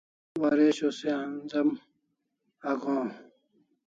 waresho 0.41 0.87
se 0.99 1.07
anz'em 1.21 1.69
agohaw 2.69 3.07